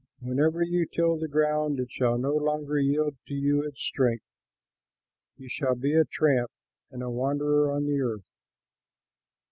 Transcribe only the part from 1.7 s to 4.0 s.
it shall no longer yield to you its